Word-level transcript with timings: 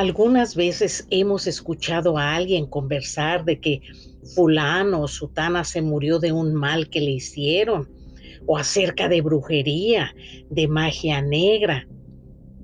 Algunas 0.00 0.56
veces 0.56 1.06
hemos 1.10 1.46
escuchado 1.46 2.16
a 2.16 2.34
alguien 2.34 2.64
conversar 2.64 3.44
de 3.44 3.60
que 3.60 3.82
fulano 4.34 5.02
o 5.02 5.08
sutana 5.08 5.62
se 5.62 5.82
murió 5.82 6.18
de 6.18 6.32
un 6.32 6.54
mal 6.54 6.88
que 6.88 7.02
le 7.02 7.10
hicieron, 7.10 7.86
o 8.46 8.56
acerca 8.56 9.10
de 9.10 9.20
brujería, 9.20 10.14
de 10.48 10.68
magia 10.68 11.20
negra. 11.20 11.86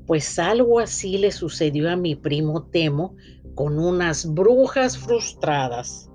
Pues 0.07 0.39
algo 0.39 0.81
así 0.81 1.19
le 1.19 1.31
sucedió 1.31 1.91
a 1.91 1.97
mi 1.97 2.15
primo 2.15 2.63
Temo 2.71 3.15
con 3.55 3.79
unas 3.79 4.33
brujas 4.33 4.97
frustradas. 4.97 6.11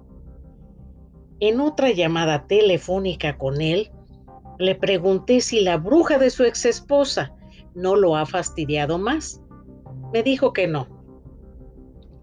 En 1.40 1.60
otra 1.60 1.92
llamada 1.92 2.48
telefónica 2.48 3.38
con 3.38 3.62
él, 3.62 3.92
le 4.58 4.74
pregunté 4.74 5.42
si 5.42 5.62
la 5.62 5.78
bruja 5.78 6.18
de 6.18 6.32
su 6.32 6.46
ex 6.46 6.66
esposa 6.66 7.32
no 7.76 7.96
lo 7.96 8.16
ha 8.16 8.26
fastidiado 8.26 8.98
más. 8.98 9.40
Me 10.12 10.24
dijo 10.24 10.52
que 10.52 10.66
no, 10.66 11.01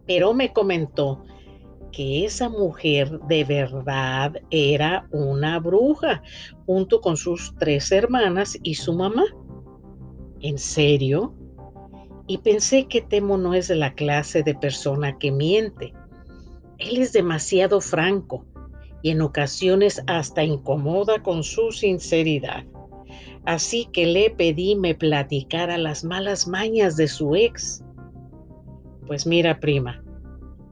pero 0.09 0.33
me 0.33 0.53
comentó 0.53 1.23
que 1.93 2.25
esa 2.25 2.49
mujer 2.49 3.21
de 3.29 3.45
verdad 3.45 4.33
era 4.51 5.07
una 5.13 5.61
bruja, 5.61 6.23
junto 6.67 7.01
con 7.01 7.17
sus 7.17 7.55
tres 7.59 7.93
hermanas 7.93 8.59
y 8.63 8.75
su 8.75 8.95
mamá. 8.95 9.25
¿En 10.41 10.59
serio? 10.59 11.35
Y 12.27 12.39
pensé 12.39 12.87
que 12.87 13.03
Temo 13.03 13.37
no 13.37 13.53
es 13.53 13.69
de 13.69 13.77
la 13.77 13.95
clase 13.95 14.43
de 14.43 14.55
persona 14.55 15.19
que 15.19 15.31
miente. 15.31 15.93
Él 16.79 16.97
es 16.99 17.13
demasiado 17.13 17.81
franco 17.81 18.47
y 19.03 19.11
en 19.11 19.21
ocasiones 19.21 20.03
hasta 20.07 20.43
incomoda 20.43 21.23
con 21.23 21.43
su 21.43 21.71
sinceridad. 21.71 22.65
Así 23.45 23.89
que 23.93 24.07
le 24.07 24.31
pedí 24.31 24.75
me 24.75 24.95
platicara 24.95 25.77
las 25.77 26.03
malas 26.03 26.47
mañas 26.47 26.97
de 26.97 27.09
su 27.09 27.35
ex. 27.35 27.83
Pues 29.09 29.27
mira, 29.27 29.59
prima, 29.59 30.05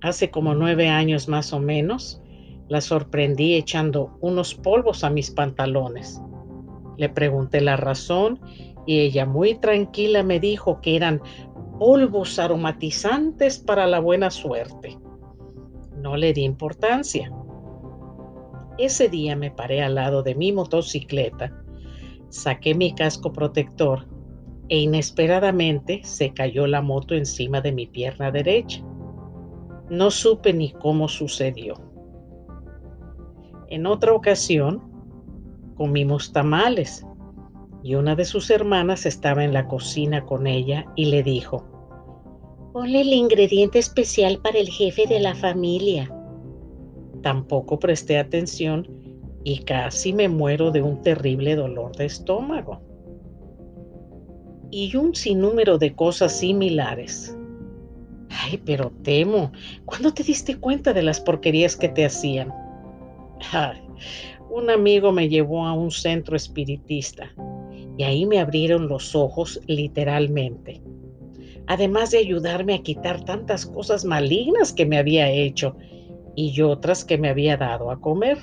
hace 0.02 0.30
como 0.30 0.54
nueve 0.54 0.90
años 0.90 1.26
más 1.26 1.54
o 1.54 1.58
menos, 1.58 2.20
la 2.68 2.82
sorprendí 2.82 3.54
echando 3.54 4.18
unos 4.20 4.54
polvos 4.54 5.04
a 5.04 5.10
mis 5.10 5.30
pantalones. 5.30 6.20
Le 6.98 7.08
pregunté 7.08 7.62
la 7.62 7.78
razón 7.78 8.38
y 8.84 9.00
ella 9.00 9.24
muy 9.24 9.54
tranquila 9.54 10.22
me 10.22 10.38
dijo 10.38 10.82
que 10.82 10.96
eran 10.96 11.22
polvos 11.78 12.38
aromatizantes 12.38 13.58
para 13.58 13.86
la 13.86 14.00
buena 14.00 14.30
suerte. 14.30 14.98
No 15.96 16.18
le 16.18 16.34
di 16.34 16.42
importancia. 16.42 17.32
Ese 18.76 19.08
día 19.08 19.34
me 19.34 19.50
paré 19.50 19.80
al 19.80 19.94
lado 19.94 20.22
de 20.22 20.34
mi 20.34 20.52
motocicleta, 20.52 21.54
saqué 22.28 22.74
mi 22.74 22.94
casco 22.94 23.32
protector 23.32 24.06
e 24.68 24.78
inesperadamente 24.78 26.00
se 26.04 26.32
cayó 26.32 26.66
la 26.66 26.82
moto 26.82 27.14
encima 27.14 27.60
de 27.60 27.72
mi 27.72 27.86
pierna 27.86 28.30
derecha. 28.30 28.82
No 29.88 30.10
supe 30.10 30.52
ni 30.52 30.72
cómo 30.72 31.08
sucedió. 31.08 31.74
En 33.68 33.86
otra 33.86 34.12
ocasión, 34.12 34.82
comimos 35.76 36.32
tamales 36.32 37.06
y 37.82 37.94
una 37.94 38.16
de 38.16 38.24
sus 38.24 38.50
hermanas 38.50 39.06
estaba 39.06 39.44
en 39.44 39.52
la 39.52 39.68
cocina 39.68 40.24
con 40.24 40.46
ella 40.46 40.86
y 40.96 41.06
le 41.06 41.22
dijo, 41.22 41.64
Ponle 42.72 43.00
el 43.00 43.12
ingrediente 43.12 43.78
especial 43.78 44.38
para 44.42 44.58
el 44.58 44.68
jefe 44.68 45.06
de 45.06 45.20
la 45.20 45.34
familia. 45.34 46.12
Tampoco 47.22 47.78
presté 47.78 48.18
atención 48.18 48.86
y 49.44 49.60
casi 49.60 50.12
me 50.12 50.28
muero 50.28 50.72
de 50.72 50.82
un 50.82 51.00
terrible 51.00 51.56
dolor 51.56 51.94
de 51.96 52.06
estómago. 52.06 52.80
Y 54.78 54.94
un 54.94 55.14
sinnúmero 55.14 55.78
de 55.78 55.94
cosas 55.94 56.38
similares. 56.38 57.34
Ay, 58.28 58.60
pero 58.62 58.92
temo, 59.02 59.50
¿cuándo 59.86 60.12
te 60.12 60.22
diste 60.22 60.58
cuenta 60.58 60.92
de 60.92 61.02
las 61.02 61.18
porquerías 61.18 61.78
que 61.78 61.88
te 61.88 62.04
hacían? 62.04 62.52
un 64.50 64.68
amigo 64.68 65.12
me 65.12 65.30
llevó 65.30 65.64
a 65.64 65.72
un 65.72 65.90
centro 65.90 66.36
espiritista 66.36 67.34
y 67.96 68.02
ahí 68.02 68.26
me 68.26 68.38
abrieron 68.38 68.86
los 68.86 69.14
ojos 69.14 69.58
literalmente. 69.66 70.82
Además 71.68 72.10
de 72.10 72.18
ayudarme 72.18 72.74
a 72.74 72.82
quitar 72.82 73.24
tantas 73.24 73.64
cosas 73.64 74.04
malignas 74.04 74.74
que 74.74 74.84
me 74.84 74.98
había 74.98 75.30
hecho 75.30 75.74
y 76.34 76.60
otras 76.60 77.02
que 77.02 77.16
me 77.16 77.30
había 77.30 77.56
dado 77.56 77.90
a 77.90 77.98
comer. 77.98 78.36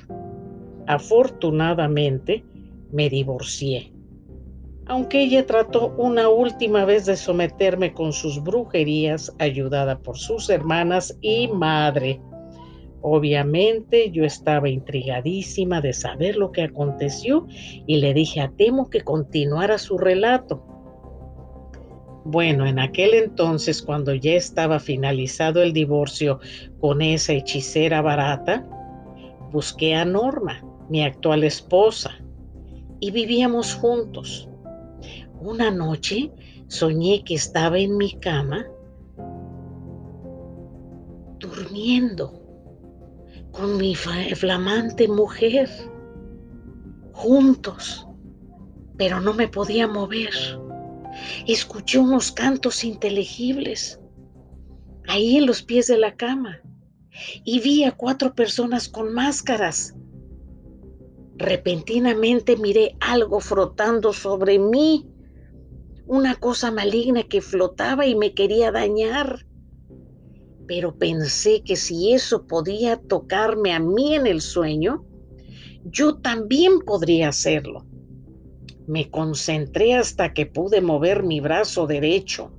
Afortunadamente, 0.88 2.44
me 2.91 3.07
divorcié 3.07 3.93
aunque 4.88 5.21
ella 5.21 5.45
trató 5.45 5.94
una 5.97 6.29
última 6.29 6.85
vez 6.85 7.05
de 7.05 7.16
someterme 7.16 7.94
con 7.94 8.11
sus 8.11 8.44
brujerías, 8.44 9.33
ayudada 9.39 9.99
por 9.99 10.17
sus 10.17 10.49
hermanas 10.49 11.17
y 11.21 11.47
madre. 11.47 12.21
Obviamente 13.01 14.11
yo 14.11 14.23
estaba 14.23 14.69
intrigadísima 14.69 15.81
de 15.81 15.94
saber 15.94 16.35
lo 16.35 16.51
que 16.51 16.63
aconteció 16.63 17.47
y 17.85 17.97
le 17.97 18.13
dije 18.13 18.41
a 18.41 18.49
Temo 18.49 18.89
que 18.89 19.01
continuara 19.01 19.77
su 19.77 19.97
relato. 19.97 20.66
Bueno, 22.25 22.65
en 22.65 22.79
aquel 22.79 23.13
entonces, 23.13 23.81
cuando 23.81 24.13
ya 24.13 24.33
estaba 24.33 24.79
finalizado 24.79 25.61
el 25.61 25.73
divorcio 25.73 26.39
con 26.79 27.01
esa 27.01 27.33
hechicera 27.33 28.01
barata, 28.01 28.65
busqué 29.51 29.95
a 29.95 30.05
Norma, 30.05 30.63
mi 30.88 31.03
actual 31.03 31.44
esposa, 31.44 32.11
y 33.01 33.11
vivíamos 33.11 33.75
juntos. 33.75 34.47
Una 35.46 35.72
noche 35.72 36.31
soñé 36.68 37.22
que 37.26 37.36
estaba 37.36 37.78
en 37.78 37.98
mi 37.98 38.18
cama 38.18 38.66
durmiendo 41.38 42.42
con 43.52 43.76
mi 43.76 43.94
flamante 43.94 45.09
mujer, 45.09 45.70
juntos, 47.12 48.08
pero 48.98 49.20
no 49.20 49.34
me 49.34 49.50
podía 49.50 49.86
mover. 49.86 50.31
Escuché 51.46 52.00
unos 52.00 52.31
cantos 52.31 52.86
inteligibles 52.86 54.00
ahí 55.10 55.36
en 55.36 55.46
los 55.46 55.62
pies 55.62 55.88
de 55.88 55.98
la 55.98 56.16
cama 56.16 56.62
y 57.44 57.60
vi 57.60 57.84
a 57.84 57.92
cuatro 57.92 58.34
personas 58.34 58.88
con 58.88 59.14
máscaras. 59.14 59.94
Repentinamente 61.36 62.56
miré 62.56 62.96
algo 63.02 63.42
frotando 63.42 64.14
sobre 64.14 64.58
mí 64.58 65.10
una 66.13 66.35
cosa 66.35 66.69
maligna 66.69 67.24
que 67.24 67.41
flotaba 67.41 68.06
y 68.06 68.13
me 68.13 68.35
quería 68.35 68.72
dañar. 68.72 69.47
Pero 70.68 70.96
pensé 70.96 71.63
que 71.63 71.75
si 71.75 72.13
eso 72.13 72.46
podía 72.46 72.97
tocarme 72.97 73.74
a 73.74 73.79
mí 73.79 74.13
en 74.13 74.28
el 74.28 74.41
sueño, 74.41 75.03
yo 75.85 76.18
también 76.18 76.81
podría 76.81 77.29
hacerlo. 77.29 77.88
Me 78.85 79.09
concentré 79.09 79.96
hasta 79.96 80.35
que 80.35 80.46
pude 80.46 80.81
mover 80.81 81.24
mi 81.24 81.40
brazo 81.40 81.88
derecho. 81.88 82.51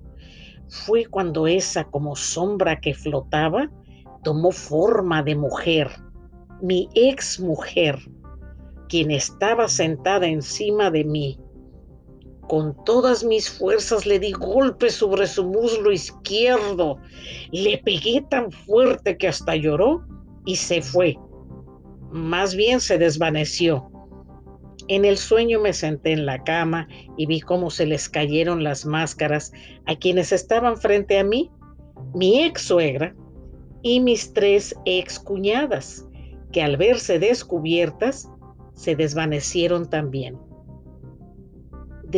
Fue 0.68 1.06
cuando 1.06 1.46
esa 1.46 1.84
como 1.84 2.16
sombra 2.16 2.80
que 2.80 2.92
flotaba 2.92 3.70
tomó 4.24 4.50
forma 4.50 5.22
de 5.22 5.36
mujer, 5.36 5.90
mi 6.60 6.88
ex 6.96 7.38
mujer, 7.38 8.00
quien 8.88 9.12
estaba 9.12 9.68
sentada 9.68 10.26
encima 10.26 10.90
de 10.90 11.04
mí 11.04 11.38
con 12.48 12.76
todas 12.84 13.24
mis 13.24 13.50
fuerzas 13.50 14.06
le 14.06 14.18
di 14.18 14.32
golpe 14.32 14.90
sobre 14.90 15.26
su 15.26 15.44
muslo 15.44 15.92
izquierdo. 15.92 16.98
Le 17.50 17.78
pegué 17.78 18.24
tan 18.28 18.50
fuerte 18.50 19.16
que 19.16 19.28
hasta 19.28 19.56
lloró 19.56 20.06
y 20.44 20.56
se 20.56 20.82
fue. 20.82 21.16
Más 22.10 22.54
bien 22.54 22.80
se 22.80 22.98
desvaneció. 22.98 23.90
En 24.88 25.04
el 25.04 25.16
sueño 25.16 25.60
me 25.60 25.72
senté 25.72 26.12
en 26.12 26.26
la 26.26 26.44
cama 26.44 26.88
y 27.16 27.26
vi 27.26 27.40
cómo 27.40 27.70
se 27.70 27.86
les 27.86 28.08
cayeron 28.08 28.62
las 28.62 28.84
máscaras 28.84 29.52
a 29.86 29.96
quienes 29.96 30.30
estaban 30.30 30.76
frente 30.76 31.18
a 31.18 31.24
mí, 31.24 31.50
mi 32.14 32.44
ex 32.44 32.62
suegra 32.62 33.14
y 33.82 34.00
mis 34.00 34.34
tres 34.34 34.74
ex 34.84 35.18
cuñadas, 35.18 36.06
que 36.52 36.62
al 36.62 36.76
verse 36.76 37.18
descubiertas 37.18 38.28
se 38.74 38.94
desvanecieron 38.94 39.88
también 39.88 40.38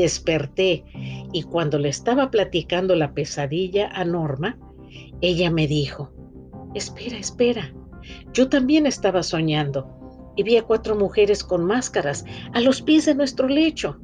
desperté 0.01 0.85
y 1.33 1.43
cuando 1.43 1.79
le 1.79 1.89
estaba 1.89 2.31
platicando 2.31 2.95
la 2.95 3.15
pesadilla 3.15 3.89
a 3.89 4.05
Norma, 4.05 4.59
ella 5.23 5.51
me 5.51 5.67
dijo, 5.67 6.13
espera, 6.75 7.17
espera, 7.17 7.75
yo 8.33 8.49
también 8.49 8.87
estaba 8.87 9.23
soñando 9.23 9.89
y 10.37 10.43
vi 10.43 10.59
a 10.59 10.63
cuatro 10.63 10.97
mujeres 10.97 11.43
con 11.43 11.65
máscaras 11.65 12.25
a 12.53 12.61
los 12.61 12.83
pies 12.83 13.07
de 13.07 13.15
nuestro 13.15 13.49
lecho. 13.49 13.99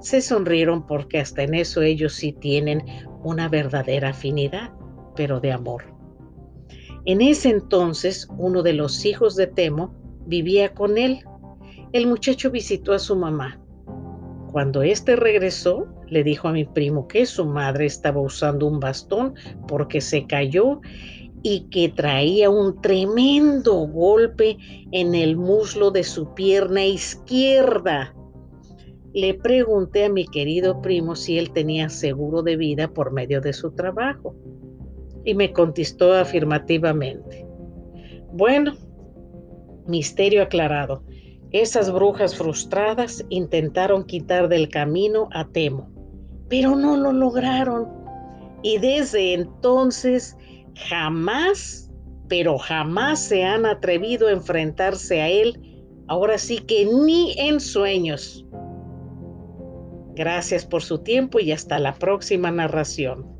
Se 0.00 0.20
sonrieron 0.20 0.84
porque 0.84 1.20
hasta 1.20 1.44
en 1.44 1.54
eso 1.54 1.82
ellos 1.82 2.14
sí 2.14 2.32
tienen 2.32 2.84
una 3.22 3.48
verdadera 3.48 4.10
afinidad, 4.10 4.72
pero 5.14 5.38
de 5.38 5.52
amor. 5.52 5.84
En 7.04 7.20
ese 7.20 7.50
entonces, 7.50 8.28
uno 8.36 8.62
de 8.62 8.72
los 8.72 9.04
hijos 9.04 9.36
de 9.36 9.46
Temo 9.46 9.94
vivía 10.26 10.74
con 10.74 10.98
él. 10.98 11.24
El 11.92 12.06
muchacho 12.08 12.50
visitó 12.50 12.92
a 12.92 12.98
su 12.98 13.16
mamá 13.16 13.57
Cuando 14.50 14.82
éste 14.82 15.14
regresó, 15.14 15.86
le 16.08 16.24
dijo 16.24 16.48
a 16.48 16.52
mi 16.52 16.64
primo 16.64 17.06
que 17.06 17.26
su 17.26 17.44
madre 17.44 17.86
estaba 17.86 18.20
usando 18.20 18.66
un 18.66 18.80
bastón 18.80 19.34
porque 19.66 20.00
se 20.00 20.26
cayó 20.26 20.80
y 21.42 21.68
que 21.70 21.90
traía 21.90 22.50
un 22.50 22.80
tremendo 22.80 23.74
golpe 23.86 24.56
en 24.90 25.14
el 25.14 25.36
muslo 25.36 25.90
de 25.90 26.02
su 26.02 26.34
pierna 26.34 26.84
izquierda. 26.84 28.14
Le 29.12 29.34
pregunté 29.34 30.06
a 30.06 30.10
mi 30.10 30.26
querido 30.26 30.80
primo 30.80 31.14
si 31.14 31.38
él 31.38 31.50
tenía 31.52 31.88
seguro 31.88 32.42
de 32.42 32.56
vida 32.56 32.88
por 32.88 33.12
medio 33.12 33.40
de 33.40 33.52
su 33.52 33.72
trabajo 33.72 34.34
y 35.24 35.34
me 35.34 35.52
contestó 35.52 36.14
afirmativamente. 36.14 37.46
Bueno, 38.32 38.74
misterio 39.86 40.42
aclarado. 40.42 41.02
Esas 41.52 41.90
brujas 41.90 42.36
frustradas 42.36 43.24
intentaron 43.30 44.04
quitar 44.04 44.48
del 44.48 44.68
camino 44.68 45.28
a 45.32 45.48
Temo, 45.48 45.90
pero 46.48 46.76
no 46.76 46.96
lo 46.96 47.12
lograron. 47.12 47.88
Y 48.62 48.78
desde 48.78 49.32
entonces 49.32 50.36
jamás, 50.88 51.90
pero 52.28 52.58
jamás 52.58 53.20
se 53.20 53.44
han 53.44 53.64
atrevido 53.64 54.28
a 54.28 54.32
enfrentarse 54.32 55.22
a 55.22 55.28
él, 55.28 55.58
ahora 56.06 56.36
sí 56.36 56.58
que 56.58 56.84
ni 56.84 57.34
en 57.38 57.60
sueños. 57.60 58.44
Gracias 60.14 60.66
por 60.66 60.82
su 60.82 60.98
tiempo 60.98 61.38
y 61.40 61.52
hasta 61.52 61.78
la 61.78 61.94
próxima 61.94 62.50
narración. 62.50 63.37